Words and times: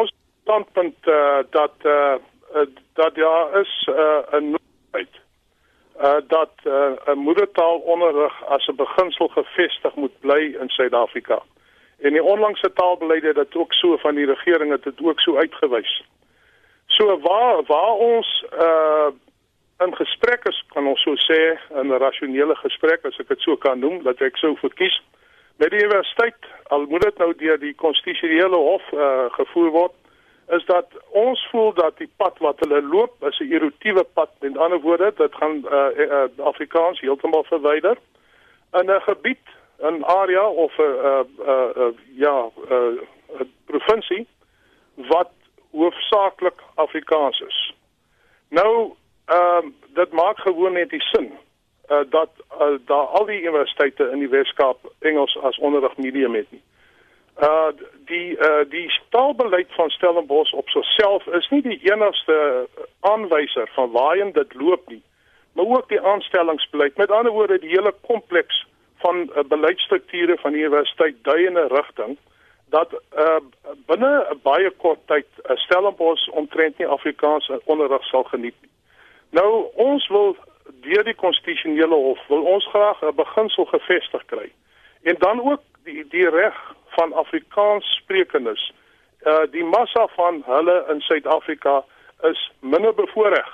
ons 0.00 0.12
standpunt 0.42 1.06
uh, 1.06 1.38
dat 1.50 1.74
uh, 1.82 2.14
dat 2.92 3.14
daar 3.14 3.60
is 3.60 3.72
'n 3.86 3.90
uh, 3.90 4.40
noodheid 4.52 5.14
uh, 6.00 6.20
dat 6.26 6.52
'n 6.64 7.10
uh, 7.10 7.14
moedertaalonderrig 7.14 8.44
as 8.46 8.66
'n 8.66 8.76
beginsel 8.76 9.28
gevestig 9.28 9.94
moet 9.94 10.20
bly 10.20 10.56
in 10.60 10.68
Suid-Afrika. 10.68 11.42
En 11.98 12.12
die 12.12 12.22
onlangse 12.22 12.72
taalbeleide 12.72 13.32
het 13.34 13.54
ook 13.56 13.72
so 13.72 13.96
van 13.96 14.14
die 14.14 14.26
regering 14.26 14.70
het 14.70 14.82
dit 14.82 15.02
ook 15.02 15.20
so 15.20 15.36
uitgewys. 15.36 16.04
So 16.86 17.18
waar 17.18 17.62
waar 17.66 17.92
ons 17.92 18.44
uh 18.52 19.08
in 19.78 19.96
gesprekke 19.96 20.52
kan 20.68 20.86
ons 20.86 21.02
so 21.02 21.14
sê 21.16 21.58
in 21.80 21.86
'n 21.86 21.98
rasionele 21.98 22.54
gesprek 22.54 23.04
as 23.04 23.18
ek 23.18 23.28
dit 23.28 23.40
so 23.40 23.56
kan 23.56 23.78
noem 23.78 24.02
dat 24.02 24.20
ek 24.20 24.36
sou 24.36 24.56
verkies 24.56 25.02
met 25.56 25.70
die 25.70 25.82
universiteit 25.84 26.36
al 26.72 26.86
moet 26.86 27.02
dit 27.02 27.18
nou 27.18 27.34
deur 27.36 27.58
die 27.58 27.74
konstitusionele 27.74 28.56
hof 28.56 28.92
uh 28.92 29.26
gevoer 29.38 29.70
word 29.70 29.92
is 30.48 30.64
dat 30.64 30.86
ons 31.10 31.48
voel 31.50 31.72
dat 31.74 31.96
die 31.98 32.10
pad 32.16 32.38
wat 32.38 32.60
hulle 32.60 32.82
loop 32.82 33.24
is 33.24 33.38
'n 33.38 33.52
erotiewe 33.52 34.04
pad. 34.04 34.30
Met 34.40 34.58
ander 34.58 34.80
woorde, 34.80 35.12
dit 35.16 35.34
gaan 35.34 35.64
uh, 35.70 35.86
uh, 35.96 36.24
Afrikaans 36.38 37.00
heeltemal 37.00 37.44
verwyder 37.44 37.96
in 38.72 38.90
'n 38.90 39.00
gebied, 39.00 39.46
'n 39.78 40.04
area 40.04 40.48
of 40.48 40.78
'n 40.78 40.82
uh, 40.82 41.20
uh, 41.46 41.70
uh, 41.76 41.92
ja, 42.14 42.50
'n 42.68 43.00
uh, 43.40 43.46
provinsie 43.64 44.26
wat 44.94 45.30
hoofsaaklik 45.70 46.60
Afrikaans 46.74 47.40
is. 47.40 47.74
Nou, 48.48 48.92
ehm 49.24 49.66
uh, 49.66 49.72
dit 49.94 50.12
maak 50.12 50.38
gewoon 50.38 50.72
net 50.72 50.90
die 50.90 51.02
sin 51.02 51.32
uh, 51.88 51.98
dat 52.10 52.30
uh, 52.60 52.78
daar 52.86 53.06
al 53.06 53.24
die 53.24 53.40
universiteite 53.40 54.10
in 54.12 54.18
die 54.18 54.28
Weskaap 54.28 54.92
Engels 54.98 55.38
as 55.42 55.58
onderrigmedium 55.58 56.34
het 56.34 56.50
nie. 56.50 56.62
Uh 57.42 57.72
die 58.06 58.36
uh 58.38 58.62
die 58.68 59.00
taalbeleid 59.10 59.72
van 59.74 59.90
Stellenbosch 59.90 60.52
op 60.52 60.68
sigself 60.68 61.26
is 61.26 61.48
nie 61.48 61.62
die 61.62 61.80
enigste 61.92 62.68
aanwyser 63.00 63.70
van 63.74 63.90
waarheen 63.90 64.32
dit 64.32 64.54
loop 64.54 64.88
nie 64.88 65.02
maar 65.54 65.64
ook 65.64 65.88
die 65.88 66.00
aanstellingsbeleid. 66.00 66.96
Met 66.96 67.10
ander 67.10 67.32
woorde 67.32 67.58
die 67.58 67.68
hele 67.68 67.94
kompleks 68.00 68.66
van 69.04 69.16
uh, 69.16 69.44
beleidsstrukture 69.48 70.36
van 70.40 70.52
die 70.52 70.60
universiteit 70.60 71.14
dui 71.22 71.46
in 71.46 71.58
'n 71.58 71.74
rigting 71.74 72.18
dat 72.74 72.92
uh 72.92 73.40
binne 73.86 74.12
'n 74.30 74.40
baie 74.42 74.70
kort 74.70 75.02
tyd 75.06 75.26
uh, 75.36 75.56
Stellenbosch 75.56 76.28
omtrent 76.28 76.78
nie 76.78 76.86
Afrikaans 76.86 77.50
onderrig 77.64 78.04
sal 78.04 78.24
geniet 78.24 78.54
nie 78.60 78.70
nou 79.30 79.50
ons 79.74 80.08
wil 80.08 80.36
deur 80.80 81.04
die 81.04 81.14
konstitusionele 81.14 81.94
hof 81.94 82.26
wil 82.28 82.42
ons 82.42 82.66
graag 82.66 83.02
'n 83.02 83.14
beginsel 83.14 83.64
gevestig 83.64 84.24
kry 84.26 84.52
en 85.02 85.16
dan 85.18 85.40
ook 85.40 85.60
die 85.84 86.04
die 86.08 86.28
reg 86.28 86.74
van 86.96 87.12
Afrikaans 87.12 87.86
sprekendes. 87.94 88.72
Uh 89.22 89.44
die 89.50 89.64
massa 89.64 90.06
van 90.06 90.42
hulle 90.46 90.84
in 90.88 91.00
Suid-Afrika 91.00 91.84
is 92.22 92.52
minder 92.60 92.94
bevoordeel. 92.94 93.52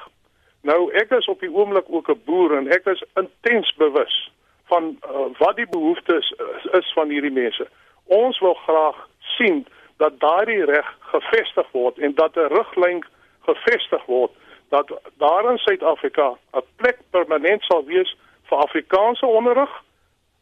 Nou 0.60 0.92
ek 0.92 1.10
is 1.10 1.26
op 1.26 1.40
die 1.40 1.52
oomblik 1.52 1.86
ook 1.88 2.08
'n 2.08 2.22
boer 2.24 2.56
en 2.56 2.68
ek 2.68 2.86
is 2.86 3.04
intens 3.14 3.74
bewus 3.76 4.32
van 4.64 4.98
uh, 5.02 5.38
wat 5.38 5.56
die 5.56 5.68
behoeftes 5.70 6.30
is, 6.30 6.64
is 6.72 6.92
van 6.92 7.08
hierdie 7.08 7.32
mense. 7.32 7.68
Ons 8.04 8.38
wil 8.38 8.54
graag 8.54 9.08
sien 9.18 9.66
dat 9.96 10.20
daardie 10.20 10.64
reg 10.64 10.96
gevestig 11.00 11.70
word 11.72 11.98
en 11.98 12.14
dat 12.14 12.36
'n 12.36 12.52
riglyn 12.54 13.04
gevestig 13.40 14.04
word 14.04 14.30
dat 14.70 14.90
daar 15.18 15.50
in 15.50 15.58
Suid-Afrika 15.58 16.36
'n 16.54 16.66
plek 16.76 16.98
permanent 17.10 17.62
sal 17.62 17.84
wees 17.84 18.16
vir 18.48 18.58
Afrikaanse 18.58 19.26
onderrig 19.26 19.72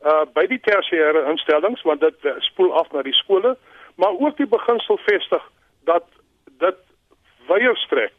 uh 0.04 0.24
by 0.32 0.46
die 0.46 0.60
tersiêre 0.60 1.26
instellings 1.30 1.82
want 1.82 2.00
dit 2.00 2.24
uh, 2.24 2.32
spoel 2.38 2.72
af 2.72 2.92
na 2.92 3.02
die 3.02 3.18
skole 3.22 3.56
maar 3.94 4.14
ook 4.18 4.36
die 4.36 4.46
beginsel 4.46 4.98
vestig 4.98 5.50
dat 5.84 6.04
dit 6.46 6.78
wyeer 7.48 7.76
strek 7.76 8.12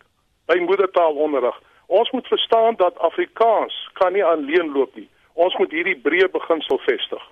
by 0.46 0.58
moedertaalonderrig 0.60 1.60
ons 1.90 2.12
moet 2.12 2.28
verstaan 2.28 2.74
dat 2.78 2.98
Afrikaans 2.98 3.90
kan 3.94 4.14
nie 4.14 4.24
alleen 4.24 4.72
loop 4.72 4.96
nie. 4.96 5.10
Ons 5.34 5.58
moet 5.58 5.72
hierdie 5.72 5.98
breë 5.98 6.30
beginsel 6.32 6.78
vestig. 6.86 7.24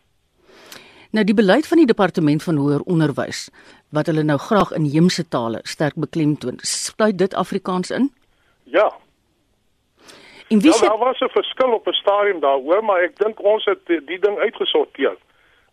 Nou 1.11 1.23
die 1.25 1.35
beleid 1.37 1.67
van 1.67 1.77
die 1.77 1.87
departement 1.89 2.43
van 2.43 2.57
hoër 2.57 2.81
onderwys 2.89 3.47
wat 3.95 4.09
hulle 4.09 4.23
nou 4.27 4.37
graag 4.41 4.73
in 4.75 4.89
heemse 4.91 5.23
tale 5.27 5.59
sterk 5.63 5.95
beklemtoon 5.95 6.57
sluit 6.61 7.17
dit 7.17 7.33
Afrikaans 7.33 7.91
in 7.91 8.09
ja 8.71 8.87
En 10.47 10.59
wie 10.59 10.71
ja, 10.71 10.79
daar 10.79 10.97
was 10.97 11.19
'n 11.19 11.29
verskil 11.29 11.71
op 11.71 11.87
'n 11.87 11.91
stadium 11.91 12.39
daaroor, 12.39 12.83
maar 12.83 13.01
ek 13.01 13.17
dink 13.17 13.43
ons 13.43 13.65
het 13.65 13.79
die, 13.85 14.03
die 14.03 14.19
ding 14.19 14.37
uitgesorteer. 14.37 15.17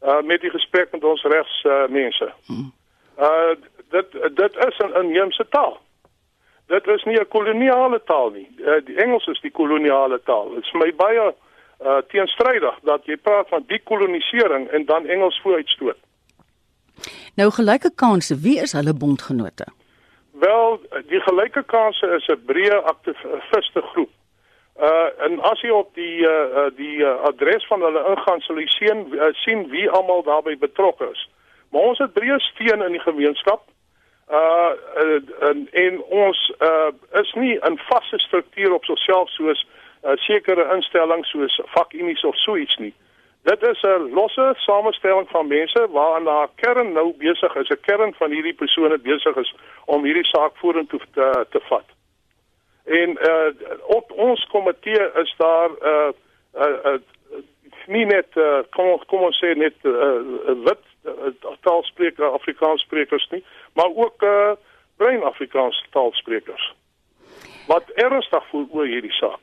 Uh 0.02 0.22
met 0.22 0.40
die 0.40 0.50
gesprek 0.50 0.92
met 0.92 1.04
ons 1.04 1.22
regs 1.22 1.64
uh, 1.64 1.86
mense. 1.88 2.32
Hmm. 2.46 2.72
Uh 3.18 3.54
dit 3.90 4.12
dit 4.34 4.56
is 4.56 4.78
'n 4.78 4.96
inheemse 5.02 5.46
taal. 5.48 5.80
Dit 6.66 6.86
is 6.86 7.04
nie 7.04 7.18
'n 7.20 7.28
koloniale 7.28 8.02
taal 8.04 8.30
nie. 8.30 8.48
Uh, 8.58 8.84
die 8.84 8.96
Engels 8.96 9.26
is 9.26 9.40
die 9.40 9.50
koloniale 9.50 10.20
taal. 10.24 10.50
Dit 10.54 10.64
is 10.64 10.72
my 10.72 10.94
baie 10.94 11.34
uh 11.80 11.96
teenstrydig 12.08 12.78
dat 12.82 13.04
jy 13.04 13.16
praat 13.16 13.48
van 13.48 13.64
dekolonisering 13.66 14.68
en 14.68 14.84
dan 14.84 15.06
Engels 15.06 15.40
vooruitstoot. 15.40 15.96
Nou 17.34 17.50
gelyke 17.50 17.90
kansse, 17.94 18.38
wie 18.38 18.60
is 18.60 18.72
hulle 18.72 18.94
bondgenote? 18.94 19.66
Wel, 20.44 20.80
die 21.06 21.20
gelyke 21.20 21.62
kansse 21.62 22.06
is 22.16 22.26
'n 22.26 22.44
breë 22.46 22.78
aktiviste 22.92 23.82
groep. 23.92 24.10
Uh 24.88 25.08
en 25.24 25.40
as 25.40 25.60
jy 25.60 25.70
op 25.70 25.94
die 25.94 26.18
uh 26.26 26.66
die 26.76 26.98
uh, 26.98 27.14
adres 27.30 27.66
van 27.66 27.80
hulle 27.80 28.02
ingaan 28.12 28.40
sal 28.40 28.58
jy 28.58 28.66
sien 28.66 29.06
uh, 29.14 29.30
sien 29.44 29.68
wie 29.70 29.90
almal 29.90 30.22
daarbey 30.22 30.56
betrokke 30.58 31.08
is. 31.12 31.28
Maar 31.70 31.80
ons 31.80 31.98
het 31.98 32.12
breë 32.12 32.38
steun 32.38 32.82
in 32.82 32.96
die 32.96 33.06
gemeenskap. 33.06 33.62
Uh 34.30 34.72
en, 35.48 35.68
en 35.72 36.02
ons 36.02 36.52
uh 36.60 37.20
is 37.22 37.32
nie 37.32 37.54
'n 37.70 37.78
vaste 37.88 38.18
struktuur 38.18 38.72
op 38.72 38.84
sosiaal 38.84 39.26
soos 39.26 39.66
uh, 40.04 40.16
sekere 40.16 40.74
instelling 40.74 41.24
soos 41.26 41.60
vakunies 41.76 42.24
of 42.24 42.36
so 42.36 42.56
iets 42.56 42.76
nie. 42.76 42.94
Dit 43.44 43.62
is 43.62 43.82
'n 43.82 44.10
losse 44.12 44.52
samestelling 44.56 45.28
van 45.28 45.46
mense 45.46 45.88
waarna 45.90 46.30
haar 46.30 46.50
kern 46.54 46.92
nou 46.92 47.14
besig 47.18 47.54
is, 47.54 47.68
'n 47.68 47.80
kern 47.80 48.14
van 48.14 48.30
hierdie 48.30 48.54
persone 48.54 48.98
besig 48.98 49.36
is 49.36 49.54
om 49.84 50.04
hierdie 50.04 50.24
saak 50.24 50.56
vorentoe 50.56 51.00
te 51.12 51.46
te 51.50 51.60
vat. 51.68 51.84
En 52.84 53.10
uh 53.10 53.48
op 53.86 54.12
ons 54.12 54.46
komitee 54.46 55.10
is 55.22 55.34
daar 55.36 55.70
uh 55.70 56.12
uh, 56.54 56.84
uh 56.84 56.98
nie 57.86 58.04
net 58.04 58.28
uh, 58.34 58.58
kom 58.70 59.04
kom 59.06 59.20
ons 59.20 59.44
sê 59.44 59.56
net 59.56 59.76
'n 59.82 59.88
uh, 59.88 60.64
wit 60.64 60.84
uh, 61.04 61.52
taalspreker 61.60 62.24
Afrikaans 62.24 62.82
sprekers 62.82 63.28
nie, 63.30 63.44
maar 63.72 63.90
ook 63.94 64.22
uh 64.22 64.52
bruin 64.96 65.22
Afrikaans 65.22 65.84
taalsprekers. 65.90 66.74
Wat 67.66 67.88
ernstig 67.88 68.46
voel 68.50 68.66
oor 68.70 68.86
hierdie 68.86 69.12
saak. 69.12 69.40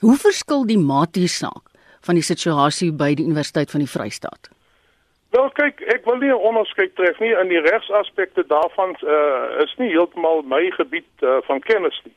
Hoe 0.00 0.16
verskil 0.16 0.66
die 0.66 0.78
matie 0.78 1.28
saak 1.28 1.73
van 2.04 2.14
die 2.14 2.26
situasie 2.26 2.92
by 2.92 3.14
die 3.14 3.24
Universiteit 3.24 3.70
van 3.70 3.80
die 3.80 3.90
Vrystaat? 3.90 4.50
Wel 5.34 5.50
kyk, 5.50 5.80
ek 5.80 6.04
wil 6.04 6.20
nie 6.22 6.30
'n 6.30 6.46
onderskeid 6.50 6.94
tref 6.94 7.18
nie 7.18 7.32
in 7.34 7.48
die 7.48 7.60
regsaspekte 7.60 8.44
daarvan 8.46 8.96
uh 9.02 9.62
is 9.64 9.74
nie 9.78 9.90
heeltemal 9.90 10.42
my 10.42 10.70
gebied 10.70 11.10
uh, 11.22 11.38
van 11.42 11.60
kennis 11.60 12.00
nie. 12.04 12.14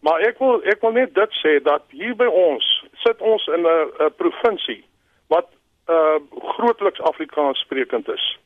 Maar 0.00 0.20
ek 0.20 0.38
wil 0.38 0.62
ek 0.64 0.80
wil 0.80 0.92
net 0.92 1.14
dit 1.14 1.32
sê 1.42 1.62
dat 1.62 1.82
hier 1.90 2.16
by 2.16 2.26
ons 2.26 2.66
sit 3.04 3.20
ons 3.20 3.46
in 3.46 3.62
'n 3.66 4.10
provinsie 4.16 4.84
wat 5.28 5.48
uh 5.88 6.18
grootliks 6.54 7.00
Afrikaans 7.00 7.58
sprekend 7.58 8.08
is. 8.08 8.38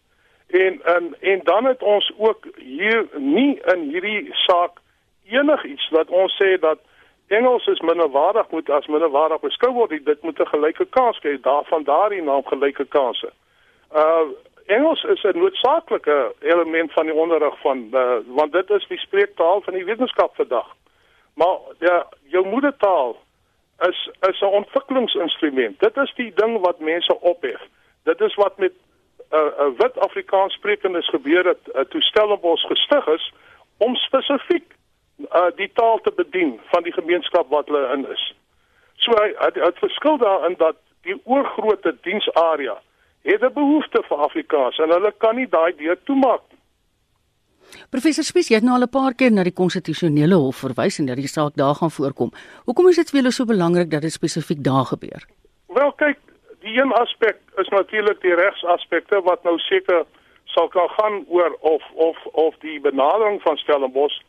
En 0.47 0.81
en 0.85 1.15
en 1.21 1.41
dan 1.45 1.65
het 1.65 1.83
ons 1.83 2.13
ook 2.17 2.47
hier 2.57 3.09
nie 3.17 3.61
in 3.75 3.81
hierdie 3.91 4.29
saak 4.33 4.81
enigiets 5.31 5.89
wat 5.91 6.09
ons 6.09 6.37
sê 6.43 6.59
dat 6.61 6.79
Engels 7.31 7.67
is 7.67 7.81
minderwaardig 7.81 8.51
moet 8.51 8.71
as 8.71 8.87
minderwaardig 8.87 9.41
beskou 9.41 9.73
word. 9.73 10.05
Dit 10.05 10.23
moet 10.23 10.39
'n 10.39 10.53
gelyke 10.55 10.87
kans 10.91 11.19
hê 11.23 11.41
daarvan 11.41 11.85
daardie 11.85 12.23
naam 12.23 12.45
gelyke 12.45 12.85
kansse. 12.85 13.31
Uh 13.95 14.27
Engels 14.67 15.03
is 15.03 15.23
'n 15.23 15.39
noodsaaklike 15.39 16.35
element 16.41 16.93
van 16.93 17.07
die 17.07 17.15
onderrig 17.15 17.61
van 17.61 17.89
uh, 17.93 18.19
want 18.27 18.53
dit 18.53 18.71
is 18.71 18.87
die 18.89 18.99
spreektaal 18.99 19.61
van 19.61 19.75
die 19.75 19.85
wetenskap 19.85 20.35
vandag. 20.35 20.67
Maar 21.35 21.59
ja, 21.79 22.07
jou 22.23 22.47
moedertaal 22.47 23.17
is 23.79 24.11
is 24.21 24.41
'n 24.41 24.45
ontwikkelingsinstrument. 24.45 25.81
Dit 25.81 25.97
is 25.97 26.13
die 26.15 26.33
ding 26.35 26.61
wat 26.61 26.79
mense 26.79 27.21
ophef. 27.21 27.63
Dit 28.03 28.21
is 28.21 28.35
wat 28.35 28.59
met 28.59 28.73
'n 28.73 29.37
uh, 29.37 29.41
uh, 29.41 29.79
wit 29.79 29.99
Afrikaans 29.99 30.55
sprekendes 30.55 31.09
gebeur 31.09 31.47
het 31.47 31.63
uh, 31.75 31.81
toe 31.81 32.03
Stellenbosch 32.03 32.67
gestig 32.67 33.07
is 33.07 33.33
om 33.79 33.95
spesifiek 33.95 34.75
uh, 35.35 35.51
die 35.57 35.71
taal 35.75 35.99
te 36.05 36.13
bedien 36.17 36.61
van 36.73 36.83
die 36.83 36.93
gemeenskap 36.93 37.49
wat 37.49 37.67
hulle 37.67 37.93
in 37.95 38.07
is. 38.13 38.35
So 38.97 39.13
dit 39.15 39.65
het 39.65 39.79
verskil 39.79 40.19
daarin 40.19 40.57
dat 40.59 40.77
die 41.09 41.17
oorgrootste 41.25 41.97
diensarea 42.03 42.77
het 43.23 43.43
'n 43.43 43.53
behoefte 43.53 44.03
vir 44.09 44.19
Afrikaans 44.19 44.79
en 44.79 44.91
hulle 44.91 45.13
kan 45.19 45.37
nie 45.37 45.49
daai 45.49 45.77
deur 45.77 45.99
toemaak 46.05 46.41
nie. 46.51 46.59
Professor 47.91 48.25
Spies, 48.25 48.49
jy 48.49 48.55
het 48.55 48.65
nou 48.65 48.75
al 48.75 48.87
'n 48.87 48.89
paar 48.89 49.15
keer 49.15 49.33
na 49.33 49.43
die 49.43 49.59
konstitusionele 49.63 50.35
hof 50.35 50.57
verwys 50.57 50.99
en 50.99 51.07
dat 51.07 51.17
die 51.17 51.29
saak 51.29 51.55
daar 51.55 51.75
gaan 51.75 51.91
voorkom. 51.91 52.31
Hoekom 52.65 52.89
is 52.89 52.97
dit 52.97 53.11
vir 53.11 53.21
julle 53.21 53.33
so 53.33 53.45
belangrik 53.45 53.91
dat 53.91 54.03
dit 54.03 54.13
spesifiek 54.13 54.65
daar 54.65 54.85
gebeur? 54.85 55.27
Wel 55.67 55.93
kyk, 55.93 56.19
die 56.61 56.81
een 56.81 56.93
aspek 56.93 57.37
is 57.57 57.69
natuurlik 57.69 58.21
die 58.21 58.35
regsaspekte 58.35 59.21
wat 59.23 59.45
nou 59.45 59.59
seker 59.59 60.05
sal 60.45 60.69
kan 60.69 60.89
gaan 60.89 61.25
oor 61.29 61.57
of 61.61 61.83
of 61.95 62.17
of 62.33 62.55
die 62.59 62.81
benadering 62.81 63.43
van 63.43 63.57
Stellenbosch 63.57 64.21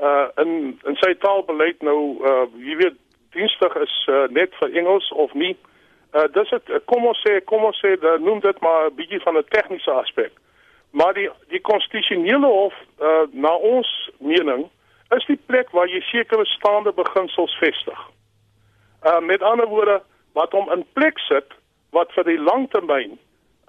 uh 0.00 0.28
in 0.44 0.78
in 0.84 0.96
sy 0.96 1.14
taalbeleid 1.14 1.82
nou 1.82 1.98
uh 2.24 2.46
jy 2.56 2.76
weet 2.76 2.98
dienstig 3.32 3.74
is 3.76 3.94
uh, 4.08 4.26
net 4.28 4.54
vir 4.60 4.76
Engels 4.76 5.08
of 5.12 5.32
nie. 5.34 5.56
Uh 6.12 6.28
dis 6.32 6.50
dit 6.50 6.84
kom 6.84 7.06
ons 7.06 7.20
sê 7.26 7.40
kom 7.44 7.64
ons 7.64 7.80
sê 7.84 7.94
dan 8.00 8.22
noem 8.24 8.40
dit 8.40 8.60
maar 8.60 8.90
'n 8.90 8.94
bietjie 8.96 9.20
van 9.24 9.38
'n 9.38 9.44
tegniese 9.48 9.90
aspek. 9.90 10.32
Maar 10.90 11.14
die 11.14 11.30
die 11.48 11.60
konstitusionele 11.60 12.46
hof 12.46 12.74
uh 13.00 13.26
na 13.32 13.56
ons 13.56 14.10
mening 14.18 14.70
is 15.16 15.24
die 15.26 15.40
plek 15.46 15.70
waar 15.70 15.88
jy 15.88 16.00
sekere 16.00 16.44
staande 16.44 16.92
beginsels 16.92 17.56
vestig. 17.60 18.00
Uh 19.04 19.20
met 19.20 19.42
ander 19.42 19.66
woorde 19.66 20.02
wat 20.32 20.52
hom 20.52 20.70
in 20.72 20.86
plek 20.92 21.18
sit 21.18 21.48
wat 21.90 22.12
vir 22.12 22.24
die 22.24 22.40
langtermyn 22.40 23.18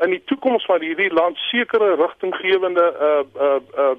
in 0.03 0.09
die 0.09 0.23
toekoms 0.25 0.65
van 0.65 0.81
hierdie 0.81 1.13
land 1.13 1.37
sekere 1.37 1.95
rigtinggewende 1.95 2.87
uh 3.07 3.23
uh 3.45 3.61
uh 3.77 3.95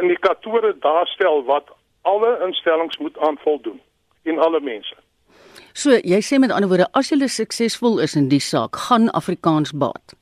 indikatore 0.00 0.76
daarstel 0.80 1.44
wat 1.44 1.66
alle 2.02 2.38
instellings 2.46 2.98
moet 2.98 3.18
aanvoldoen 3.18 3.80
en 4.22 4.38
alle 4.38 4.60
mense. 4.60 4.94
So, 5.72 5.90
jy 5.90 6.20
sê 6.26 6.38
met 6.38 6.50
ander 6.50 6.68
woorde 6.68 6.88
as 6.92 7.10
jy 7.10 7.26
suksesvol 7.26 8.00
is 8.02 8.16
in 8.16 8.28
die 8.28 8.42
saak, 8.42 8.76
gaan 8.88 9.10
Afrikaans 9.10 9.72
baat. 9.72 10.16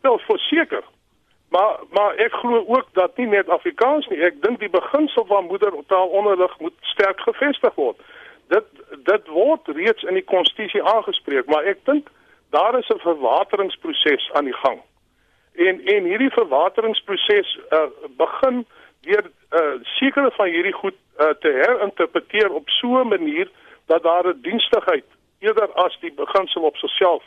Wel, 0.00 0.18
verseker. 0.18 0.84
Maar 1.50 1.80
maar 1.90 2.14
ek 2.14 2.32
glo 2.32 2.64
ook 2.66 2.88
dat 2.92 3.16
nie 3.16 3.26
net 3.26 3.48
Afrikaans 3.48 4.06
nie, 4.08 4.20
ek 4.22 4.42
dink 4.42 4.60
die 4.60 4.70
beginsel 4.70 5.26
van 5.26 5.48
moedertaalonderrig 5.50 6.58
moet 6.58 6.76
sterk 6.92 7.20
gevestig 7.26 7.74
word. 7.74 7.98
Dit 8.54 8.66
dit 9.06 9.26
word 9.28 9.68
reeds 9.74 10.02
in 10.02 10.14
die 10.14 10.26
konstitusie 10.34 10.82
aangespreek, 10.82 11.50
maar 11.50 11.66
ek 11.66 11.82
dink 11.90 12.10
daar 12.54 12.78
is 12.78 12.88
'n 12.88 13.02
verwateringsproses 13.02 14.30
aan 14.32 14.44
die 14.44 14.58
gang. 14.62 14.80
En 15.54 15.82
en 15.94 16.04
hierdie 16.04 16.30
verwateringsproses 16.30 17.58
uh, 17.70 17.90
begin 18.16 18.66
deur 19.10 19.26
uh, 19.28 19.76
sekere 19.98 20.30
van 20.38 20.48
hierdie 20.54 20.76
goed 20.82 20.96
uh, 20.96 21.32
te 21.42 21.50
herinterpreteer 21.62 22.50
op 22.60 22.68
so 22.78 23.02
'n 23.02 23.08
manier 23.08 23.50
dat 23.86 24.02
daar 24.02 24.26
'n 24.26 24.40
dienstigheid 24.42 25.04
eerder 25.38 25.72
as 25.72 25.98
die 26.00 26.12
beginsel 26.12 26.62
op 26.62 26.76
sigself 26.76 27.22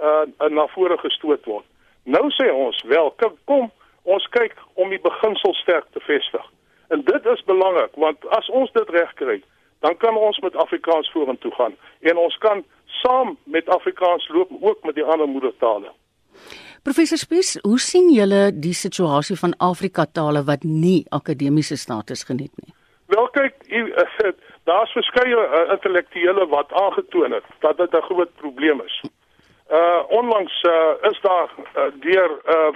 uh, 0.00 0.48
na 0.48 0.66
vore 0.66 0.98
gestoot 0.98 1.44
word. 1.44 1.64
Nou 2.02 2.30
sê 2.30 2.50
ons 2.52 2.82
wel, 2.82 3.14
kom 3.44 3.70
ons 4.02 4.26
kyk 4.28 4.54
om 4.74 4.88
die 4.88 5.00
beginsel 5.00 5.54
sterk 5.54 5.86
te 5.92 6.00
vestig. 6.00 6.44
En 6.88 7.04
dit 7.04 7.26
is 7.26 7.44
belangrik 7.44 7.94
want 7.94 8.28
as 8.38 8.48
ons 8.48 8.72
dit 8.72 8.90
reg 8.90 9.12
kry, 9.14 9.42
dan 9.84 9.96
kan 9.96 10.16
ons 10.16 10.38
met 10.38 10.56
Afrikaans 10.56 11.10
vorentoe 11.12 11.52
gaan 11.54 11.76
en 12.00 12.16
ons 12.16 12.38
kan 12.38 12.64
saam 13.02 13.36
met 13.44 13.68
Afrikaans 13.68 14.28
loop 14.28 14.50
ook 14.60 14.82
met 14.82 14.94
die 14.94 15.04
ander 15.04 15.28
moedertale. 15.28 15.92
Professor 16.88 17.18
Spies, 17.18 17.58
hoe 17.68 17.76
sien 17.78 18.06
julle 18.16 18.46
die 18.64 18.72
situasie 18.72 19.34
van 19.36 19.52
Afrika 19.60 20.06
tale 20.18 20.40
wat 20.48 20.62
nie 20.64 21.02
akademiese 21.12 21.76
status 21.76 22.22
geniet 22.24 22.54
nie? 22.62 22.72
Wel 23.12 23.28
kyk, 23.34 23.58
daar's 24.70 24.94
verskeie 24.96 25.42
uh, 25.42 25.60
intellektuele 25.74 26.46
wat 26.54 26.72
aangetoon 26.72 27.36
het 27.36 27.44
dat 27.60 27.76
dit 27.76 27.92
'n 27.92 28.06
groot 28.08 28.32
probleem 28.40 28.80
is. 28.86 28.96
Uh 29.68 30.00
onlangs 30.20 30.62
uh, 30.62 31.10
is 31.10 31.20
daar 31.20 31.52
uh, 31.58 31.92
deur 32.00 32.30
uh, 32.56 32.72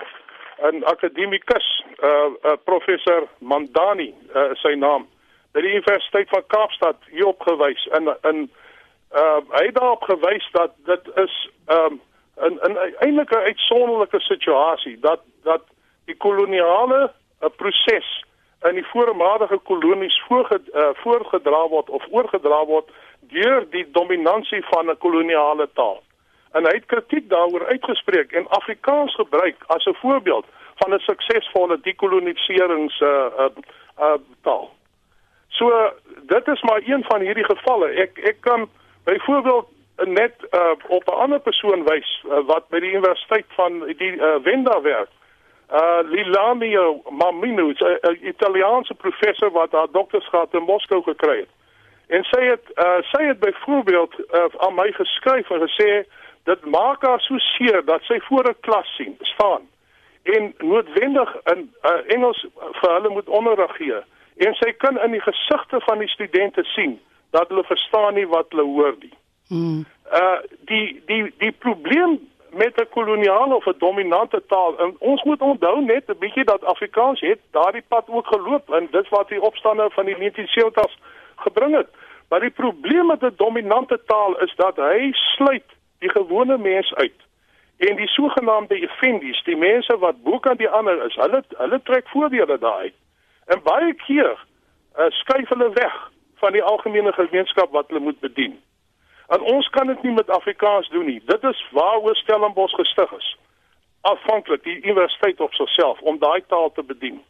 'n 0.72 0.84
akademikus, 0.84 1.84
uh, 2.04 2.08
uh 2.44 2.56
professor 2.64 3.28
Mandani, 3.38 4.12
uh, 4.36 4.52
sy 4.52 4.74
naam, 4.76 5.08
by 5.52 5.60
die 5.60 5.72
Universiteit 5.72 6.28
van 6.28 6.44
Kaapstad 6.46 6.96
hier 7.08 7.26
opgewys 7.32 7.88
in 7.96 8.12
in 8.28 8.50
uh 9.16 9.40
hy 9.56 9.64
het 9.66 9.74
daarop 9.74 10.02
gewys 10.02 10.48
dat 10.52 10.72
dit 10.84 11.04
is 11.16 11.50
um 11.66 12.00
in 12.46 12.58
in 12.66 12.76
eintlik 12.98 13.30
'n 13.30 13.46
uitsonderlike 13.50 14.20
situasie 14.20 14.98
dat 15.00 15.20
dat 15.42 15.62
die 16.04 16.16
koloniale 16.16 17.12
uh, 17.40 17.48
proses 17.56 18.24
in 18.62 18.74
die 18.74 18.86
voormalige 18.86 19.58
kolonies 19.58 20.22
voorged, 20.28 20.74
uh, 20.74 20.88
voorgedra 20.92 21.68
word 21.68 21.90
of 21.90 22.04
oorgedra 22.10 22.64
word 22.64 22.90
deur 23.20 23.66
die 23.70 23.86
dominansie 23.90 24.64
van 24.64 24.90
'n 24.90 24.98
koloniale 24.98 25.68
taal. 25.74 26.02
En 26.52 26.64
hy 26.64 26.74
het 26.74 26.86
kritiek 26.86 27.28
daaroor 27.28 27.66
uitgespreek 27.66 28.32
en 28.32 28.48
Afrikaans 28.48 29.14
gebruik 29.14 29.56
as 29.66 29.84
'n 29.84 29.94
voorbeeld 29.94 30.46
van 30.74 30.94
'n 30.94 30.98
suksesvolle 30.98 31.80
dekoloniserings 31.80 33.00
uh, 33.00 33.08
uh, 33.38 33.48
uh, 33.98 34.14
taal. 34.42 34.70
So 35.48 35.92
dit 36.22 36.48
is 36.48 36.62
maar 36.62 36.82
een 36.84 37.04
van 37.04 37.20
hierdie 37.20 37.44
gevalle. 37.44 37.88
Ek 37.88 38.18
ek 38.18 38.36
kan 38.40 38.68
byvoorbeeld 39.04 39.68
net 39.96 40.34
uh, 40.50 40.70
op 40.88 41.04
'n 41.06 41.20
ander 41.24 41.40
persoon 41.40 41.84
wys 41.84 42.10
uh, 42.10 42.11
wat 42.46 42.68
by 42.68 42.80
die 42.80 42.90
universiteit 42.90 43.46
van 43.56 43.80
die 43.98 44.12
uh, 44.16 44.36
Wenda 44.42 44.80
werk. 44.80 45.10
Uh 45.72 46.00
Lilamio 46.04 47.02
Mamino, 47.10 47.72
'n 47.72 48.18
Italiaanse 48.20 48.94
professor 48.94 49.50
wat 49.50 49.72
haar 49.72 49.90
doktorsgraad 49.92 50.54
in 50.54 50.62
Moskou 50.62 51.02
gekry 51.02 51.36
het. 51.38 51.52
En 52.06 52.24
sy 52.24 52.42
het 52.44 52.64
uh 52.76 53.00
sy 53.12 53.22
het 53.24 53.38
byvoorbeeld 53.38 54.14
uh, 54.18 54.44
aan 54.56 54.74
my 54.74 54.92
geskryf 54.92 55.50
en 55.50 55.68
gesê 55.68 56.04
dit 56.44 56.64
maak 56.64 57.02
haar 57.02 57.20
so 57.20 57.38
seer 57.38 57.84
dat 57.84 58.02
sy 58.02 58.20
voor 58.20 58.44
'n 58.48 58.60
klas 58.60 58.94
sien 58.96 59.16
staan 59.20 59.70
en 60.22 60.54
noodwendig 60.58 61.36
in 61.44 61.74
uh, 61.82 61.90
Engels 62.06 62.46
vir 62.56 62.90
hulle 62.92 63.08
moet 63.08 63.28
onderrig 63.28 63.76
gee. 63.76 64.00
En 64.36 64.54
sy 64.54 64.72
kan 64.72 64.98
in 65.00 65.10
die 65.16 65.20
gesigte 65.20 65.80
van 65.80 65.98
die 65.98 66.08
studente 66.08 66.64
sien 66.64 67.00
dat 67.30 67.48
hulle 67.48 67.64
verstaan 67.64 68.14
nie 68.14 68.26
wat 68.28 68.46
hulle 68.48 68.64
hoor 68.64 68.94
nie. 69.00 69.14
Hmm. 69.48 69.84
Uh 70.12 70.38
die 70.72 71.02
die 71.06 71.24
die 71.38 71.52
probleem 71.52 72.18
met 72.62 72.80
'n 72.80 72.88
koloniale 72.90 73.54
of 73.54 73.66
'n 73.66 73.78
dominante 73.78 74.42
taal. 74.46 74.78
En 74.78 74.94
ons 74.98 75.22
moet 75.22 75.40
onthou 75.40 75.84
net 75.84 76.04
'n 76.08 76.18
bietjie 76.18 76.44
dat 76.44 76.64
Afrikaans 76.64 77.20
het 77.20 77.40
daardie 77.50 77.84
pad 77.88 78.04
ook 78.08 78.26
geloop 78.26 78.70
en 78.70 78.88
dit 78.90 79.08
wat 79.08 79.28
die 79.28 79.42
opstande 79.42 79.90
van 79.90 80.04
die 80.04 80.16
1970s 80.16 80.98
gebring 81.36 81.74
het. 81.76 81.88
Maar 82.28 82.40
die 82.40 82.58
probleem 82.62 83.06
met 83.06 83.22
'n 83.22 83.34
dominante 83.36 84.00
taal 84.06 84.40
is 84.40 84.54
dat 84.56 84.76
hy 84.76 85.12
sluit 85.12 85.68
die 85.98 86.10
gewone 86.10 86.58
mens 86.58 86.94
uit. 86.94 87.20
En 87.76 87.96
die 87.96 88.08
sogenaamde 88.08 88.80
effendies, 88.80 89.42
die 89.44 89.56
mense 89.56 89.98
wat 89.98 90.22
bo 90.22 90.38
kan 90.38 90.56
die 90.56 90.68
ander 90.68 91.04
is, 91.04 91.14
hulle 91.14 91.42
hulle 91.56 91.82
trek 91.82 92.08
voordele 92.08 92.58
daaruit. 92.58 92.94
En 93.46 93.62
baie 93.62 93.94
keer 93.94 94.36
uh, 94.98 95.04
skuif 95.08 95.48
hulle 95.48 95.70
weg 95.72 96.10
van 96.34 96.52
die 96.52 96.62
algemene 96.62 97.12
gemeenskap 97.12 97.70
wat 97.72 97.88
hulle 97.88 98.00
moet 98.00 98.20
bedien. 98.20 98.60
En 99.34 99.40
ons 99.40 99.68
kan 99.68 99.86
dit 99.86 100.02
nie 100.02 100.12
met 100.12 100.30
Afrikaans 100.30 100.88
doen 100.92 101.06
nie. 101.08 101.20
Dit 101.26 101.44
is 101.50 101.60
waaroor 101.72 102.16
Stellenbosch 102.16 102.74
gestig 102.76 103.12
is. 103.16 103.28
Afhanklik 104.00 104.64
die 104.64 104.80
universiteit 104.82 105.40
op 105.40 105.54
sigself 105.54 106.00
om 106.00 106.18
daai 106.18 106.42
taal 106.46 106.72
te 106.72 106.82
bedien. 106.82 107.20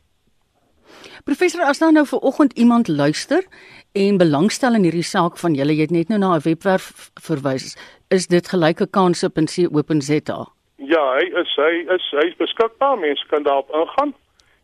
Professor, 1.25 1.62
as 1.62 1.78
nou 1.78 1.93
nou 1.93 2.04
vir 2.06 2.25
oggend 2.31 2.52
iemand 2.58 2.88
luister 2.88 3.44
en 3.92 4.18
belangstel 4.18 4.75
in 4.75 4.88
hierdie 4.88 5.06
saak 5.06 5.38
van 5.38 5.54
julle, 5.54 5.76
jy 5.76 5.87
het 5.87 5.94
net 5.94 6.09
nou 6.09 6.18
na 6.18 6.35
'n 6.37 6.44
webwerf 6.49 7.11
verwys, 7.28 7.76
is 8.11 8.26
dit 8.26 8.49
gelyke 8.49 8.87
kanse.co.za? 8.90 10.40
Ja, 10.76 11.04
hy 11.18 11.26
is 11.42 11.54
hy 11.56 11.73
is 11.94 12.11
hy 12.11 12.26
is 12.28 12.37
beskikbaar. 12.37 12.99
Mense 12.99 13.26
kan 13.30 13.42
daarop 13.42 13.71
ingaan 13.71 14.14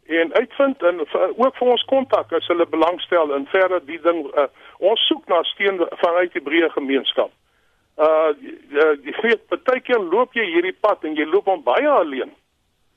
en 0.09 0.35
uitvind 0.35 0.83
en 0.83 1.01
ook 1.37 1.57
vir 1.57 1.69
ons 1.69 1.85
kontak 1.85 2.33
as 2.33 2.47
hulle 2.47 2.67
belangstel 2.67 3.35
in 3.37 3.47
verder 3.53 3.83
die 3.85 4.01
ding 4.01 4.25
uh, 4.33 4.47
ons 4.79 5.01
soek 5.09 5.27
na 5.29 5.43
steun 5.51 5.83
vanuit 6.01 6.33
die 6.33 6.45
breë 6.45 6.71
gemeenskap. 6.73 7.33
Uh 7.99 8.31
jy 8.73 9.15
weet 9.23 9.45
baie 9.51 9.83
keer 9.85 10.01
loop 10.01 10.37
jy 10.39 10.47
hierdie 10.49 10.77
pad 10.81 11.05
en 11.05 11.17
jy 11.19 11.27
loop 11.29 11.51
hom 11.51 11.61
baie 11.67 11.89
alleen. 11.91 12.33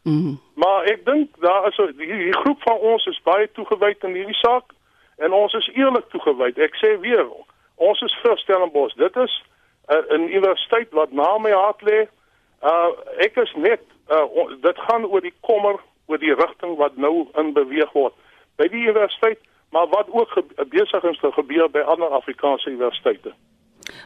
Mm. 0.08 0.38
Maar 0.56 0.88
ek 0.94 1.04
dink 1.06 1.36
daar 1.44 1.68
is 1.68 1.78
'n 1.78 2.00
hierdie 2.00 2.38
groep 2.44 2.64
van 2.64 2.80
ons 2.80 3.06
is 3.06 3.22
baie 3.28 3.52
toegewyd 3.52 4.04
aan 4.06 4.16
hierdie 4.16 4.40
saak 4.40 4.72
en 5.18 5.34
ons 5.34 5.54
is 5.54 5.70
eerlik 5.76 6.10
toegewyd. 6.10 6.58
Ek 6.58 6.76
sê 6.80 7.00
weer, 7.00 7.28
ons 7.76 8.02
is 8.02 8.16
vir 8.24 8.38
Stellenbosch. 8.38 8.96
Dit 8.96 9.16
is 9.16 9.44
'n 9.90 10.22
uh, 10.22 10.32
universiteit 10.32 10.92
wat 10.92 11.12
na 11.12 11.38
my 11.38 11.52
hart 11.52 11.82
lê. 11.82 12.08
Uh 12.64 12.92
ek 13.18 13.36
is 13.36 13.54
net 13.56 13.82
uh 14.08 14.48
dit 14.62 14.78
gaan 14.78 15.06
oor 15.06 15.22
die 15.22 15.36
kommer 15.42 15.76
oor 16.12 16.20
die 16.22 16.36
rigting 16.36 16.76
wat 16.80 16.98
nou 16.98 17.30
in 17.40 17.54
beweeg 17.56 17.96
word 17.96 18.18
by 18.60 18.68
die 18.70 18.84
universiteit, 18.84 19.40
maar 19.72 19.88
wat 19.90 20.12
ook 20.12 20.36
besig 20.70 21.08
is 21.10 21.24
te 21.24 21.32
gebeur 21.32 21.72
by 21.72 21.82
ander 21.88 22.12
Afrikaanse 22.20 22.70
universiteite. 22.70 23.34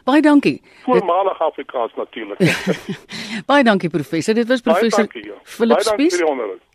Baie 0.06 0.22
dankie. 0.22 0.62
Voormalig 0.84 1.40
Afrikaans 1.42 1.92
natuurlik. 1.98 2.40
Baie 3.50 3.64
dankie 3.66 3.90
professor. 3.90 4.34
Dit 4.34 4.48
was 4.48 4.62
professor 4.64 5.08
Philip 5.42 5.82
Spies. 5.84 6.18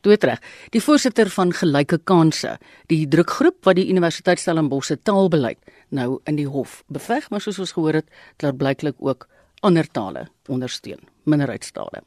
Doetreg. 0.06 0.42
Die 0.76 0.84
voorsitter 0.84 1.32
van 1.34 1.54
Gelyke 1.56 2.00
Kanse, 2.04 2.58
die 2.92 3.08
drukgroep 3.08 3.64
wat 3.68 3.80
die 3.80 3.88
Universiteit 3.90 4.40
Stellenbosch 4.40 4.92
se 4.92 5.00
taalbeleid 5.02 5.60
nou 5.90 6.20
in 6.30 6.38
die 6.40 6.48
hof 6.48 6.82
beveg, 6.88 7.30
maar 7.32 7.44
soos 7.44 7.60
ons 7.60 7.74
gehoor 7.76 8.02
het, 8.02 8.08
klaar 8.40 8.56
blyklik 8.56 9.00
ook 9.00 9.28
ander 9.62 9.88
tale 9.88 10.28
ondersteun, 10.48 11.02
minderheidstale. 11.24 12.04